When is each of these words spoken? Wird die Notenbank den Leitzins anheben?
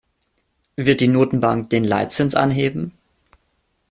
Wird 0.77 0.99
die 0.99 1.07
Notenbank 1.07 1.69
den 1.69 1.83
Leitzins 1.83 2.33
anheben? 2.33 2.91